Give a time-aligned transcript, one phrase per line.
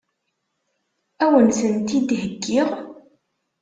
[1.23, 2.69] Ad wen-tent-id-heggiɣ?